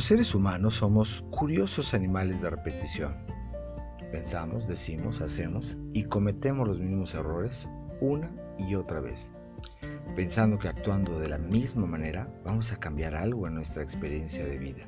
[0.00, 3.18] Los seres humanos somos curiosos animales de repetición.
[4.10, 7.68] Pensamos, decimos, hacemos y cometemos los mismos errores
[8.00, 9.30] una y otra vez,
[10.16, 14.56] pensando que actuando de la misma manera vamos a cambiar algo en nuestra experiencia de
[14.56, 14.86] vida.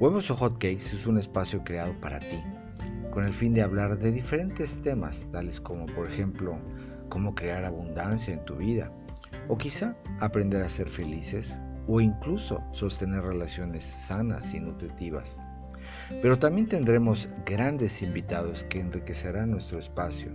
[0.00, 2.42] Huevos o Hotcakes es un espacio creado para ti,
[3.12, 6.58] con el fin de hablar de diferentes temas, tales como por ejemplo
[7.08, 8.90] cómo crear abundancia en tu vida,
[9.46, 15.38] o quizá aprender a ser felices, o incluso sostener relaciones sanas y nutritivas.
[16.22, 20.30] Pero también tendremos grandes invitados que enriquecerán nuestro espacio.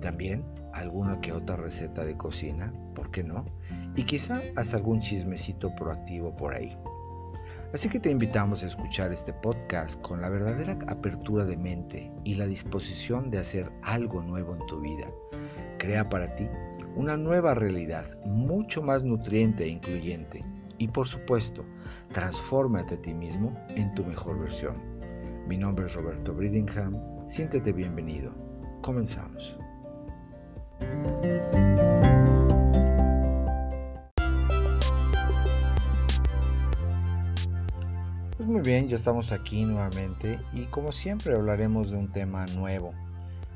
[0.00, 3.44] También alguna que otra receta de cocina, ¿por qué no?
[3.94, 6.76] Y quizá hasta algún chismecito proactivo por ahí.
[7.72, 12.34] Así que te invitamos a escuchar este podcast con la verdadera apertura de mente y
[12.34, 15.06] la disposición de hacer algo nuevo en tu vida.
[15.78, 16.46] Crea para ti
[16.96, 20.44] una nueva realidad mucho más nutriente e incluyente
[20.82, 21.64] y por supuesto,
[22.12, 24.74] transfórmate a ti mismo en tu mejor versión.
[25.46, 26.98] Mi nombre es Roberto Bridingham,
[27.28, 28.32] siéntete bienvenido.
[28.82, 29.56] Comenzamos.
[38.36, 42.92] Pues muy bien, ya estamos aquí nuevamente y como siempre hablaremos de un tema nuevo.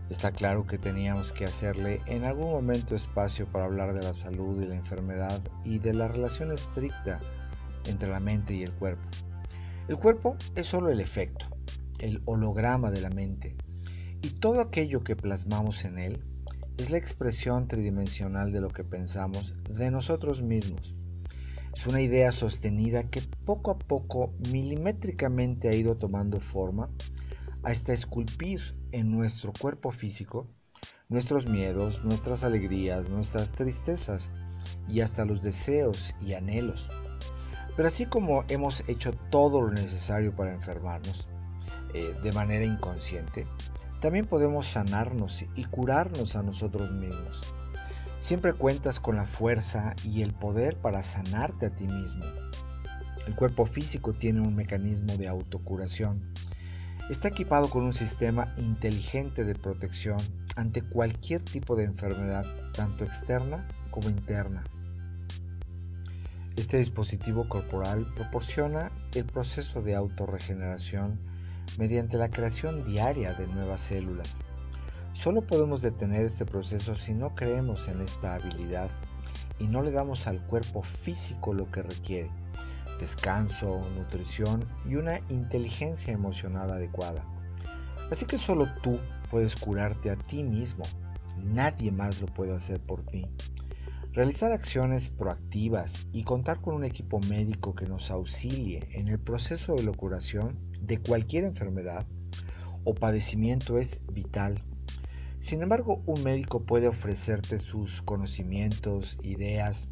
[0.08, 4.62] Está claro que teníamos que hacerle en algún momento espacio para hablar de la salud
[4.62, 7.20] y la enfermedad y de la relación estricta
[7.86, 9.02] entre la mente y el cuerpo.
[9.88, 11.46] El cuerpo es solo el efecto,
[11.98, 13.56] el holograma de la mente,
[14.22, 16.24] y todo aquello que plasmamos en él
[16.78, 20.94] es la expresión tridimensional de lo que pensamos de nosotros mismos.
[21.74, 26.90] Es una idea sostenida que poco a poco milimétricamente ha ido tomando forma
[27.66, 30.46] hasta esculpir en nuestro cuerpo físico
[31.08, 34.30] nuestros miedos, nuestras alegrías, nuestras tristezas
[34.88, 36.88] y hasta los deseos y anhelos.
[37.74, 41.26] Pero así como hemos hecho todo lo necesario para enfermarnos
[41.92, 43.48] eh, de manera inconsciente,
[44.00, 47.52] también podemos sanarnos y curarnos a nosotros mismos.
[48.20, 52.26] Siempre cuentas con la fuerza y el poder para sanarte a ti mismo.
[53.26, 56.32] El cuerpo físico tiene un mecanismo de autocuración.
[57.08, 60.16] Está equipado con un sistema inteligente de protección
[60.56, 64.64] ante cualquier tipo de enfermedad, tanto externa como interna.
[66.56, 71.20] Este dispositivo corporal proporciona el proceso de autorregeneración
[71.78, 74.40] mediante la creación diaria de nuevas células.
[75.12, 78.90] Solo podemos detener este proceso si no creemos en esta habilidad
[79.60, 82.30] y no le damos al cuerpo físico lo que requiere,
[82.98, 87.24] descanso, nutrición y una inteligencia emocional adecuada.
[88.10, 88.98] Así que solo tú
[89.30, 90.84] puedes curarte a ti mismo,
[91.42, 93.26] nadie más lo puede hacer por ti.
[94.12, 99.74] Realizar acciones proactivas y contar con un equipo médico que nos auxilie en el proceso
[99.74, 102.06] de la curación de cualquier enfermedad
[102.84, 104.64] o padecimiento es vital.
[105.46, 109.86] Sin embargo, un médico puede ofrecerte sus conocimientos, ideas,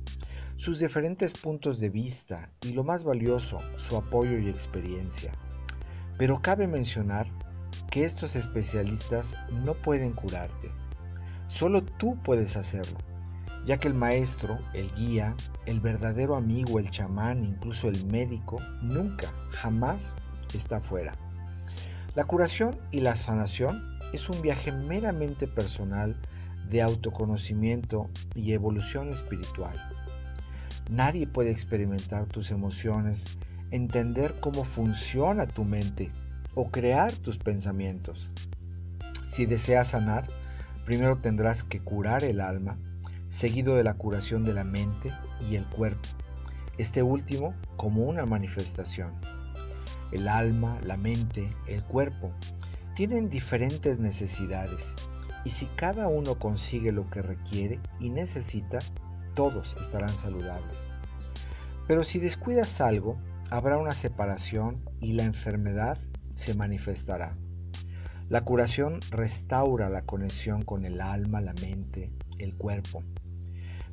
[0.56, 5.31] sus diferentes puntos de vista y lo más valioso, su apoyo y experiencia.
[6.19, 7.28] Pero cabe mencionar
[7.88, 10.72] que estos especialistas no pueden curarte.
[11.47, 12.98] Solo tú puedes hacerlo,
[13.64, 19.32] ya que el maestro, el guía, el verdadero amigo, el chamán, incluso el médico, nunca,
[19.50, 20.14] jamás
[20.53, 21.16] está fuera.
[22.14, 26.14] La curación y la sanación es un viaje meramente personal
[26.70, 29.75] de autoconocimiento y evolución espiritual.
[30.88, 33.25] Nadie puede experimentar tus emociones,
[33.72, 36.12] entender cómo funciona tu mente
[36.54, 38.31] o crear tus pensamientos.
[39.25, 40.28] Si deseas sanar,
[40.84, 42.78] primero tendrás que curar el alma,
[43.28, 45.10] seguido de la curación de la mente
[45.50, 46.08] y el cuerpo,
[46.78, 49.14] este último como una manifestación.
[50.14, 52.30] El alma, la mente, el cuerpo
[52.94, 54.94] tienen diferentes necesidades
[55.44, 58.78] y si cada uno consigue lo que requiere y necesita,
[59.34, 60.86] todos estarán saludables.
[61.88, 63.19] Pero si descuidas algo,
[63.50, 65.99] habrá una separación y la enfermedad
[66.34, 67.37] se manifestará.
[68.28, 73.02] La curación restaura la conexión con el alma, la mente, el cuerpo,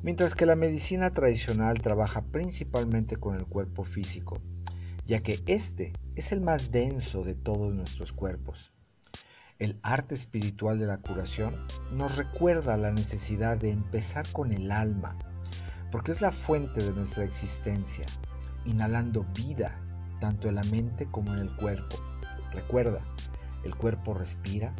[0.04, 4.40] mientras que la medicina tradicional trabaja principalmente con el cuerpo físico
[5.12, 8.72] ya que este es el más denso de todos nuestros cuerpos.
[9.58, 15.18] El arte espiritual de la curación nos recuerda la necesidad de empezar con el alma,
[15.90, 18.06] porque es la fuente de nuestra existencia,
[18.64, 19.78] inhalando vida
[20.18, 21.96] tanto en la mente como en el cuerpo.
[22.50, 23.02] Recuerda,
[23.64, 24.74] el cuerpo respira,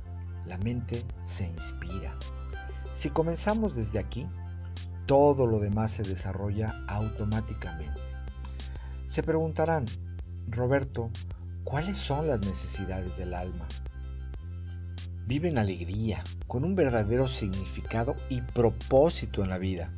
[0.46, 2.16] la mente se inspira.
[2.94, 4.26] Si comenzamos desde aquí,
[5.04, 8.00] todo lo demás se desarrolla automáticamente.
[9.08, 9.84] Se preguntarán,
[10.52, 11.10] Roberto,
[11.64, 13.66] ¿cuáles son las necesidades del alma?
[15.26, 19.90] Vive en alegría, con un verdadero significado y propósito en la vida.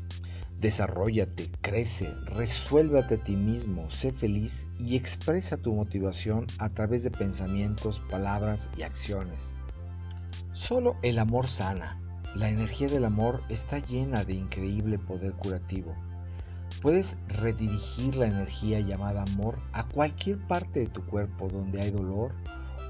[0.61, 7.11] Desarrollate, crece, resuélvate a ti mismo, sé feliz y expresa tu motivación a través de
[7.11, 9.39] pensamientos, palabras y acciones.
[10.53, 12.01] Solo el amor sana.
[12.37, 15.97] La energía del amor está llena de increíble poder curativo.
[16.85, 22.35] Puedes redirigir la energía llamada amor a cualquier parte de tu cuerpo donde hay dolor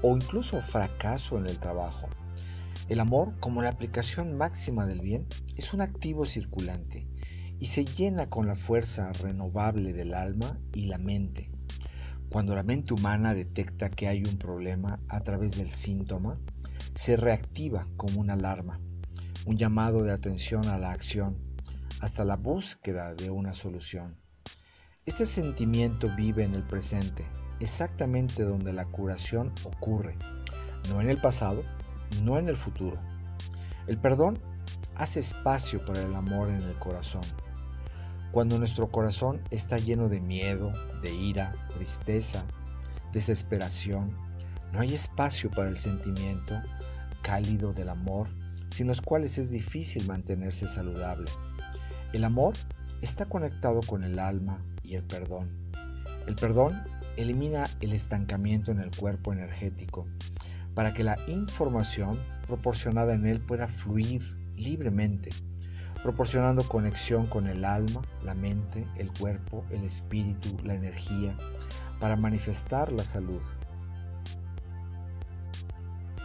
[0.01, 2.09] o incluso fracaso en el trabajo.
[2.89, 5.25] El amor, como la aplicación máxima del bien,
[5.55, 7.07] es un activo circulante
[7.57, 11.49] y se llena con la fuerza renovable del alma y la mente.
[12.27, 16.37] Cuando la mente humana detecta que hay un problema a través del síntoma,
[16.95, 18.81] se reactiva como una alarma,
[19.45, 21.44] un llamado de atención a la acción,
[22.05, 24.15] hasta la búsqueda de una solución.
[25.07, 27.25] Este sentimiento vive en el presente,
[27.59, 30.15] exactamente donde la curación ocurre,
[30.91, 31.63] no en el pasado,
[32.21, 32.99] no en el futuro.
[33.87, 34.37] El perdón
[34.93, 37.23] hace espacio para el amor en el corazón.
[38.31, 42.45] Cuando nuestro corazón está lleno de miedo, de ira, tristeza,
[43.13, 44.15] desesperación,
[44.73, 46.53] no hay espacio para el sentimiento
[47.23, 48.27] cálido del amor,
[48.69, 51.31] sin los cuales es difícil mantenerse saludable.
[52.15, 52.53] El amor
[53.01, 55.49] está conectado con el alma y el perdón.
[56.27, 56.81] El perdón
[57.17, 60.07] elimina el estancamiento en el cuerpo energético
[60.75, 62.17] para que la información
[62.47, 64.21] proporcionada en él pueda fluir
[64.55, 65.29] libremente,
[66.03, 71.35] proporcionando conexión con el alma, la mente, el cuerpo, el espíritu, la energía,
[71.99, 73.41] para manifestar la salud.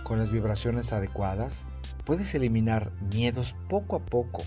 [0.04, 1.64] Con las vibraciones adecuadas,
[2.04, 4.44] puedes eliminar miedos poco a poco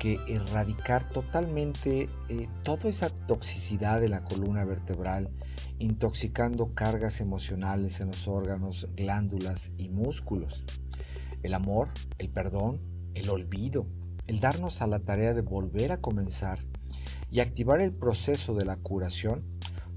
[0.00, 5.28] que erradicar totalmente eh, toda esa toxicidad de la columna vertebral,
[5.78, 10.64] intoxicando cargas emocionales en los órganos, glándulas y músculos.
[11.42, 12.80] El amor, el perdón,
[13.14, 13.86] el olvido,
[14.26, 16.60] el darnos a la tarea de volver a comenzar
[17.30, 19.44] y activar el proceso de la curación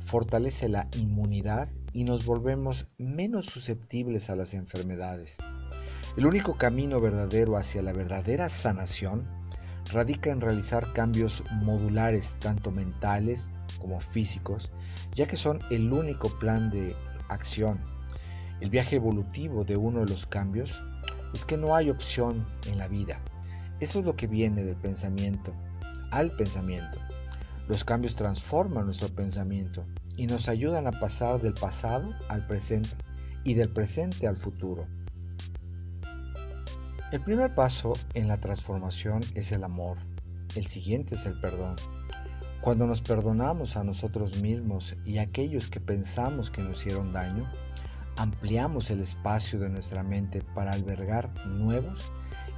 [0.06, 5.38] fortalece la inmunidad y nos volvemos menos susceptibles a las enfermedades.
[6.18, 9.43] El único camino verdadero hacia la verdadera sanación
[9.92, 13.50] radica en realizar cambios modulares tanto mentales
[13.80, 14.72] como físicos,
[15.14, 16.96] ya que son el único plan de
[17.30, 17.80] acción.
[18.62, 20.82] El viaje evolutivo de uno de los cambios
[21.34, 23.20] es que no hay opción en la vida.
[23.80, 25.54] Eso es lo que viene del pensamiento
[26.12, 27.00] al pensamiento.
[27.68, 29.84] Los cambios transforman nuestro pensamiento
[30.16, 32.90] y nos ayudan a pasar del pasado al presente
[33.44, 34.86] y del presente al futuro.
[37.14, 40.00] El primer paso en la transformación es el amor.
[40.56, 41.76] El siguiente es el perdón.
[42.60, 47.48] Cuando nos perdonamos a nosotros mismos y a aquellos que pensamos que nos hicieron daño,
[48.18, 52.12] ampliamos el espacio de nuestra mente para albergar nuevos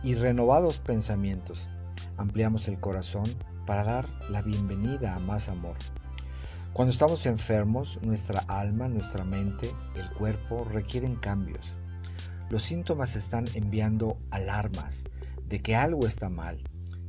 [0.04, 1.68] y renovados pensamientos.
[2.16, 3.25] Ampliamos el corazón
[3.68, 5.75] para dar la bienvenida a más amor.
[6.72, 11.75] Cuando estamos enfermos, nuestra alma, nuestra mente, el cuerpo requieren cambios.
[12.50, 15.04] Los síntomas están enviando alarmas
[15.48, 16.62] de que algo está mal,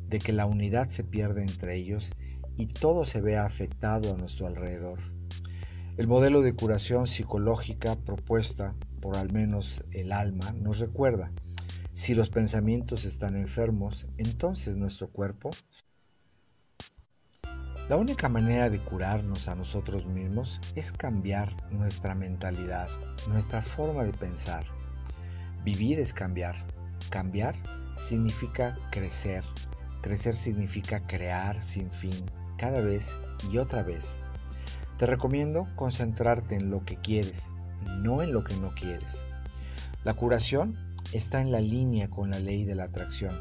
[0.08, 2.12] de que la unidad se pierde entre ellos
[2.56, 4.98] y todo se ve afectado a nuestro alrededor.
[5.96, 11.30] El modelo de curación psicológica propuesta por al menos el alma nos recuerda,
[11.92, 15.50] si los pensamientos están enfermos, entonces nuestro cuerpo...
[17.88, 22.88] La única manera de curarnos a nosotros mismos es cambiar nuestra mentalidad,
[23.28, 24.66] nuestra forma de pensar.
[25.66, 26.54] Vivir es cambiar.
[27.10, 27.56] Cambiar
[27.96, 29.42] significa crecer.
[30.00, 32.14] Crecer significa crear sin fin,
[32.56, 33.16] cada vez
[33.50, 34.16] y otra vez.
[34.96, 37.48] Te recomiendo concentrarte en lo que quieres,
[37.98, 39.20] no en lo que no quieres.
[40.04, 40.78] La curación
[41.12, 43.36] está en la línea con la ley de la atracción.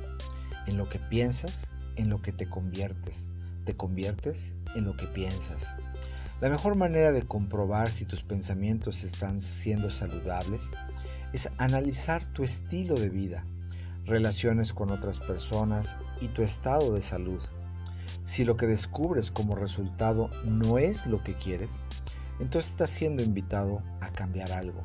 [0.66, 3.28] En lo que piensas, en lo que te conviertes.
[3.66, 5.76] Te conviertes en lo que piensas.
[6.42, 10.72] La mejor manera de comprobar si tus pensamientos están siendo saludables
[11.36, 13.44] es analizar tu estilo de vida,
[14.06, 17.42] relaciones con otras personas y tu estado de salud.
[18.24, 21.82] Si lo que descubres como resultado no es lo que quieres,
[22.40, 24.82] entonces estás siendo invitado a cambiar algo.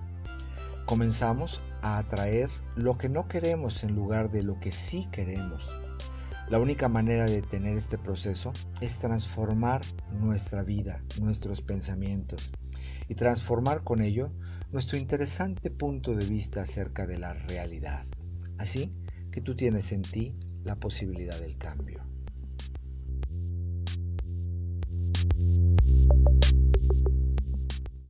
[0.87, 5.71] Comenzamos a atraer lo que no queremos en lugar de lo que sí queremos.
[6.49, 9.83] La única manera de tener este proceso es transformar
[10.21, 12.51] nuestra vida, nuestros pensamientos
[13.09, 14.33] y transformar con ello
[14.73, 18.07] nuestro interesante punto de vista acerca de la realidad.
[18.59, 18.93] Así
[19.33, 20.35] que tú tienes en ti
[20.65, 22.10] la posibilidad del cambio.